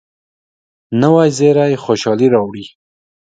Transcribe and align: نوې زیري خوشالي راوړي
نوې 1.01 1.27
زیري 1.37 1.73
خوشالي 1.83 2.27
راوړي 2.33 2.65